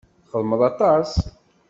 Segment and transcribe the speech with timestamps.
[0.23, 1.11] Txeddmeḍ aṭas.